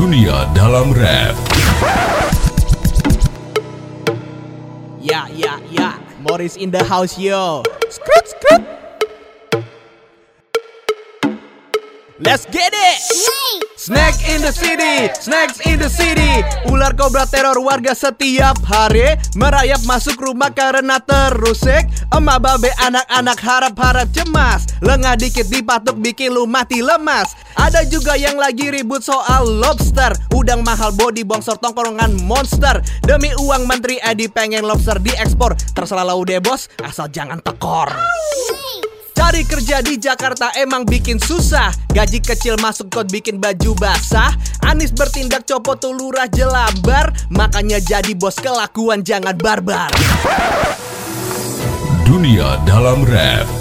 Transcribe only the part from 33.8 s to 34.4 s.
Edi